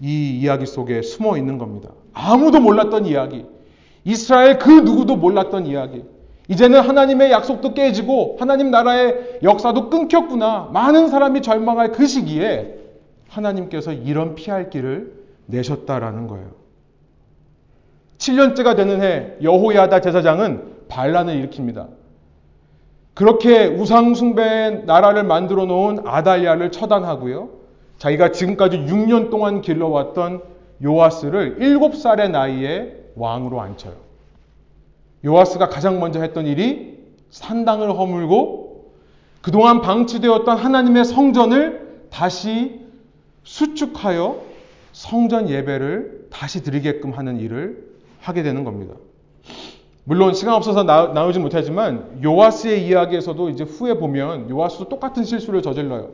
[0.00, 1.90] 이 이야기 속에 숨어 있는 겁니다.
[2.12, 3.46] 아무도 몰랐던 이야기.
[4.04, 6.04] 이스라엘 그 누구도 몰랐던 이야기.
[6.48, 10.70] 이제는 하나님의 약속도 깨지고 하나님 나라의 역사도 끊겼구나.
[10.72, 12.74] 많은 사람이 절망할 그 시기에
[13.28, 15.12] 하나님께서 이런 피할 길을
[15.46, 16.48] 내셨다라는 거예요.
[18.16, 21.88] 7년째가 되는 해 여호야다 제사장은 반란을 일으킵니다.
[23.12, 27.50] 그렇게 우상숭배의 나라를 만들어 놓은 아달랴를 처단하고요.
[27.98, 30.42] 자기가 지금까지 6년 동안 길러왔던
[30.82, 34.07] 요아스를 7살의 나이에 왕으로 앉혀요.
[35.24, 36.98] 요아스가 가장 먼저 했던 일이
[37.30, 38.92] 산당을 허물고
[39.42, 42.80] 그동안 방치되었던 하나님의 성전을 다시
[43.44, 44.40] 수축하여
[44.92, 47.86] 성전 예배를 다시 드리게끔 하는 일을
[48.20, 48.94] 하게 되는 겁니다.
[50.04, 56.10] 물론 시간 없어서 나, 나오지 못하지만 요아스의 이야기에서도 이제 후에 보면 요아스도 똑같은 실수를 저질러요.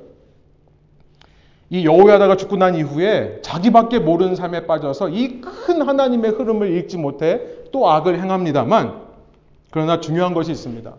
[1.70, 7.40] 이 여호야다가 죽고 난 이후에 자기밖에 모르는 삶에 빠져서 이 큰 하나님의 흐름을 읽지 못해
[7.74, 9.00] 또 악을 행합니다만
[9.72, 10.94] 그러나 중요한 것이 있습니다.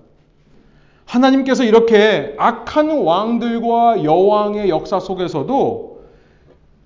[1.05, 6.01] 하나님께서 이렇게 악한 왕들과 여왕의 역사 속에서도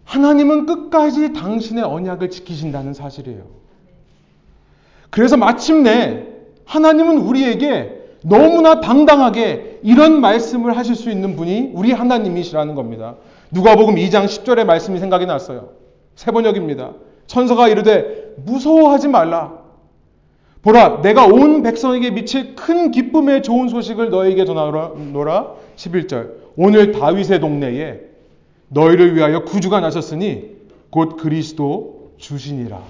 [0.06, 3.42] 하나님은 끝까지 당신의 언약을 지키신다는 사실이에요.
[5.10, 6.28] 그래서 마침내
[6.66, 13.16] 하나님은 우리에게 너무나 당당하게 이런 말씀을 하실 수 있는 분이 우리 하나님이시라는 겁니다.
[13.50, 15.70] 누가복음 2장 10절의 말씀이 생각이 났어요.
[16.14, 16.92] 세 번역입니다.
[17.26, 19.59] 천사가 이르되 무서워하지 말라.
[20.62, 25.54] 보라 내가 온 백성에게 미칠 큰 기쁨의 좋은 소식을 너에게 전하노라.
[25.76, 26.32] 11절.
[26.58, 28.02] 오늘 다윗의 동네에
[28.68, 30.58] 너희를 위하여 구주가 나셨으니
[30.90, 32.82] 곧 그리스도 주시니라.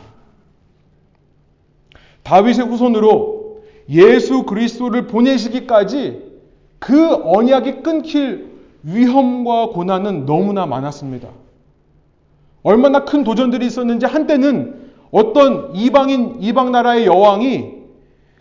[2.23, 6.23] 다윗의 후손으로 예수 그리스도를 보내시기까지
[6.79, 8.49] 그 언약이 끊길
[8.84, 11.29] 위험과 고난은 너무나 많았습니다.
[12.63, 17.80] 얼마나 큰 도전들이 있었는지 한때는 어떤 이방인 이방 나라의 여왕이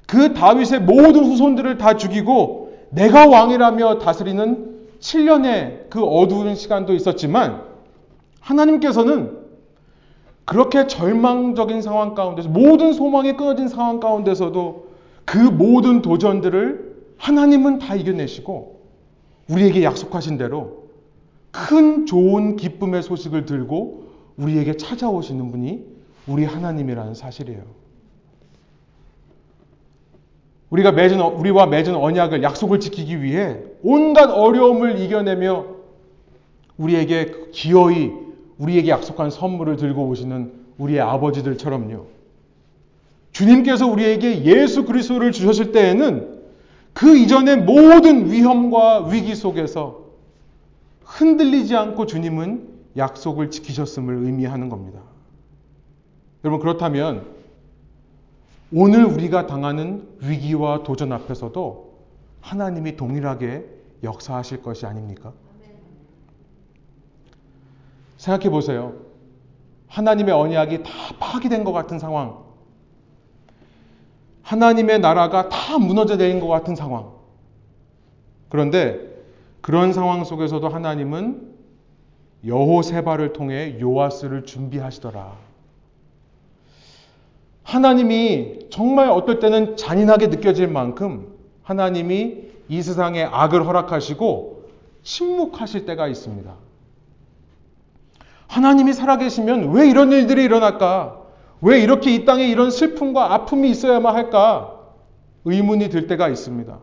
[0.07, 7.63] 그 다윗의 모든 후손들을 다 죽이고 내가 왕이라며 다스리는 7년의 그 어두운 시간도 있었지만
[8.41, 9.39] 하나님께서는
[10.45, 14.89] 그렇게 절망적인 상황 가운데서 모든 소망이 끊어진 상황 가운데서도
[15.27, 18.81] 그 모든 도전들을 하나님은 다 이겨내시고
[19.51, 20.89] 우리에게 약속하신 대로
[21.51, 24.05] 큰 좋은 기쁨의 소식을 들고
[24.39, 25.98] 우리에게 찾아오시는 분이
[26.29, 27.63] 우리 하나님이라는 사실이에요.
[30.71, 35.65] 우리가 맺은, 우리와 맺은 언약을, 약속을 지키기 위해 온갖 어려움을 이겨내며
[36.77, 38.13] 우리에게 기어이
[38.59, 42.07] 우리에게 약속한 선물을 들고 오시는 우리의 아버지들처럼요.
[43.33, 46.39] 주님께서 우리에게 예수 그리스도를 주셨을 때에는
[46.93, 50.07] 그 이전의 모든 위험과 위기 속에서
[51.05, 55.01] 흔들리지 않고 주님은 약속을 지키셨음을 의미하는 겁니다.
[56.45, 57.27] 여러분 그렇다면
[58.73, 61.99] 오늘 우리가 당하는 위기와 도전 앞에서도
[62.41, 63.65] 하나님이 동일하게
[64.03, 65.33] 역사하실 것이 아닙니까?
[68.19, 68.95] 생각해 보세요.
[69.89, 72.45] 하나님의 언약이 다 파괴된 것 같은 상황.
[74.43, 77.13] 하나님의 나라가 다 무너져 내린 것 같은 상황.
[78.49, 79.01] 그런데
[79.61, 81.55] 그런 상황 속에서도 하나님은
[82.47, 85.48] 여호세바를 통해 요아스를 준비하시더라.
[87.69, 94.65] 하나님이 정말 어떨 때는 잔인하게 느껴질 만큼 하나님이 이 세상에 악을 허락하시고
[95.03, 96.51] 침묵하실 때가 있습니다.
[98.47, 101.21] 하나님이 살아계시면 왜 이런 일들이 일어날까?
[101.61, 104.75] 왜 이렇게 이 땅에 이런 슬픔과 아픔이 있어야만 할까?
[105.45, 106.79] 의문이 들 때가 있습니다.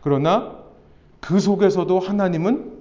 [0.00, 0.56] 그러나
[1.20, 2.72] 그 속에서도 하나님은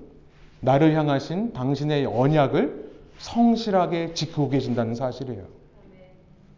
[0.61, 5.43] 나를 향하신 당신의 언약을 성실하게 지키고 계신다는 사실이에요.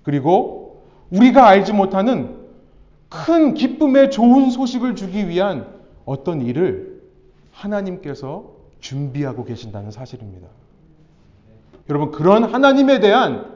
[0.04, 0.65] 그리고
[1.12, 2.38] 우리가 알지 못하는
[3.10, 5.68] 큰 기쁨의 좋은 소식을 주기 위한
[6.06, 7.02] 어떤 일을
[7.52, 8.46] 하나님께서
[8.80, 10.48] 준비하고 계신다는 사실입니다.
[11.90, 13.54] 여러분, 그런 하나님에 대한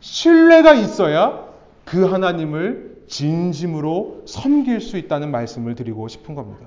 [0.00, 1.46] 신뢰가 있어야
[1.84, 6.66] 그 하나님을 진심으로 섬길 수 있다는 말씀을 드리고 싶은 겁니다.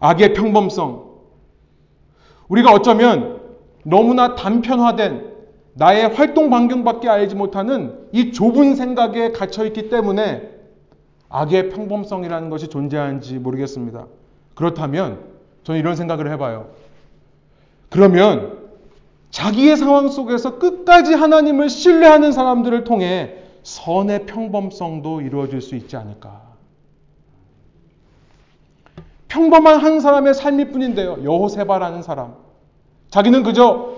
[0.00, 1.14] 악의 평범성.
[2.48, 3.40] 우리가 어쩌면
[3.84, 5.33] 너무나 단편화된
[5.74, 10.50] 나의 활동 반경밖에 알지 못하는 이 좁은 생각에 갇혀있기 때문에
[11.28, 14.06] 악의 평범성이라는 것이 존재하는지 모르겠습니다.
[14.54, 15.18] 그렇다면
[15.64, 16.70] 저는 이런 생각을 해봐요.
[17.90, 18.58] 그러면
[19.30, 26.42] 자기의 상황 속에서 끝까지 하나님을 신뢰하는 사람들을 통해 선의 평범성도 이루어질 수 있지 않을까.
[29.26, 31.18] 평범한 한 사람의 삶일 뿐인데요.
[31.24, 32.34] 여호세바라는 사람.
[33.10, 33.93] 자기는 그저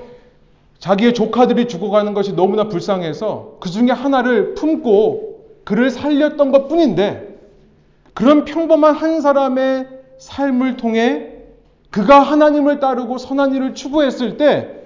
[0.79, 7.37] 자기의 조카들이 죽어가는 것이 너무나 불쌍해서 그 중에 하나를 품고 그를 살렸던 것 뿐인데
[8.15, 9.89] 그런 평범한 한 사람의
[10.19, 11.33] 삶을 통해
[11.91, 14.77] 그가 하나님을 따르고 선한 일을 추구했을 때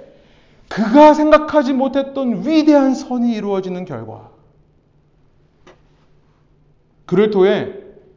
[0.69, 4.31] 그가 생각하지 못했던 위대한 선이 이루어지는 결과.
[7.07, 7.73] 그를 통해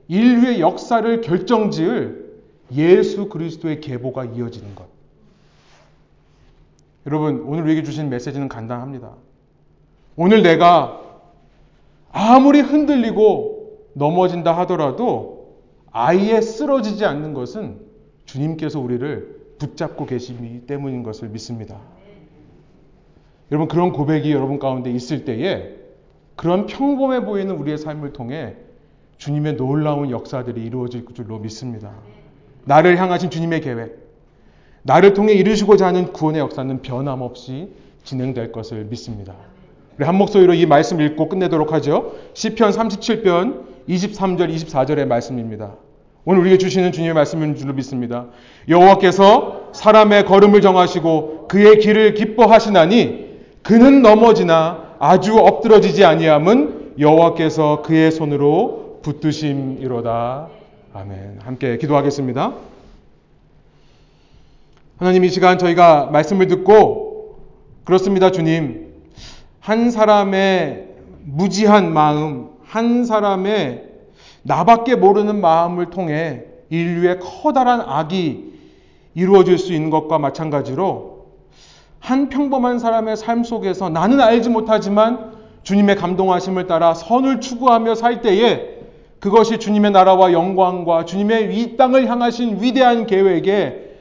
[0.08, 2.42] 인류의 역사를 결정지을
[2.74, 4.93] 예수 그리스도의 계보가 이어지는 것.
[7.06, 9.12] 여러분, 오늘 우리에게 주신 메시지는 간단합니다.
[10.16, 11.02] 오늘 내가
[12.12, 15.58] 아무리 흔들리고 넘어진다 하더라도
[15.92, 17.80] 아예 쓰러지지 않는 것은
[18.26, 21.80] 주님께서 우리를 붙잡고 계시기 때문인 것을 믿습니다.
[23.52, 25.76] 여러분 그런 고백이 여러분 가운데 있을 때에
[26.36, 28.56] 그런 평범해 보이는 우리의 삶을 통해
[29.18, 31.94] 주님의 놀라운 역사들이 이루어질 줄로 믿습니다.
[32.66, 34.03] 나를 향하신 주님의 계획,
[34.84, 37.70] 나를 통해 이루시고자 하는 구원의 역사는 변함없이
[38.04, 39.34] 진행될 것을 믿습니다.
[39.98, 42.14] 우리 한 목소리로 이 말씀 읽고 끝내도록 하죠.
[42.34, 45.76] 시편 37편 23절 24절의 말씀입니다.
[46.26, 48.28] 오늘 우리에게 주시는 주님의 말씀인 줄로 믿습니다.
[48.70, 59.00] 여호와께서 사람의 걸음을 정하시고 그의 길을 기뻐하시나니 그는 넘어지나 아주 엎드러지지 아니함은 여호와께서 그의 손으로
[59.02, 60.48] 붙드심이로다.
[60.94, 61.40] 아멘.
[61.44, 62.73] 함께 기도하겠습니다.
[65.04, 67.36] 하나님 이 시간 저희가 말씀을 듣고
[67.84, 68.94] 그렇습니다, 주님.
[69.60, 70.92] 한 사람의
[71.26, 73.84] 무지한 마음, 한 사람의
[74.44, 78.54] 나밖에 모르는 마음을 통해 인류의 커다란 악이
[79.14, 81.26] 이루어질 수 있는 것과 마찬가지로
[82.00, 85.34] 한 평범한 사람의 삶 속에서 나는 알지 못하지만
[85.64, 88.70] 주님의 감동하심을 따라 선을 추구하며 살 때에
[89.20, 93.92] 그것이 주님의 나라와 영광과 주님의 이 땅을 향하신 위대한 계획에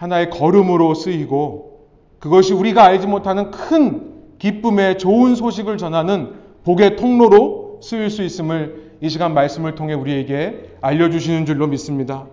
[0.00, 1.88] 하나의 걸음으로 쓰이고
[2.20, 6.32] 그것이 우리가 알지 못하는 큰 기쁨의 좋은 소식을 전하는
[6.64, 12.24] 복의 통로로 쓰일 수 있음을 이 시간 말씀을 통해 우리에게 알려주시는 줄로 믿습니다.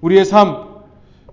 [0.00, 0.56] 우리의 삶,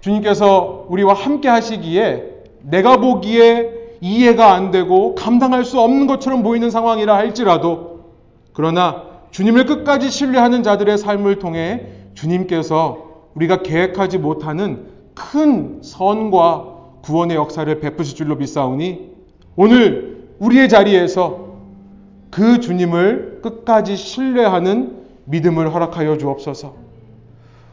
[0.01, 2.25] 주님께서 우리와 함께 하시기에
[2.61, 8.01] 내가 보기에 이해가 안 되고 감당할 수 없는 것처럼 보이는 상황이라 할지라도
[8.53, 16.67] 그러나 주님을 끝까지 신뢰하는 자들의 삶을 통해 주님께서 우리가 계획하지 못하는 큰 선과
[17.03, 19.11] 구원의 역사를 베푸실 줄로 믿사오니
[19.55, 21.51] 오늘 우리의 자리에서
[22.29, 26.73] 그 주님을 끝까지 신뢰하는 믿음을 허락하여 주옵소서.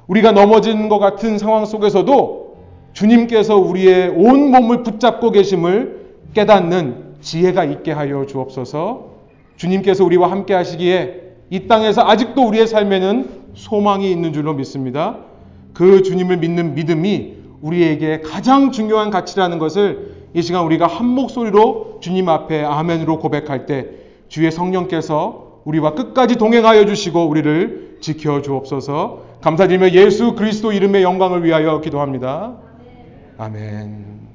[0.08, 2.56] 우리가 넘어진 것 같은 상황 속에서도
[2.92, 9.08] 주님께서 우리의 온 몸을 붙잡고 계심을 깨닫는 지혜가 있게 하여 주옵소서.
[9.56, 15.18] 주님께서 우리와 함께 하시기에 이 땅에서 아직도 우리의 삶에는 소망이 있는 줄로 믿습니다.
[15.78, 22.28] 그 주님을 믿는 믿음이 우리에게 가장 중요한 가치라는 것을 이 시간 우리가 한 목소리로 주님
[22.28, 23.86] 앞에 아멘으로 고백할 때
[24.26, 31.80] 주의 성령께서 우리와 끝까지 동행하여 주시고 우리를 지켜 주옵소서 감사드리며 예수 그리스도 이름의 영광을 위하여
[31.80, 32.56] 기도합니다.
[33.38, 34.27] 아멘.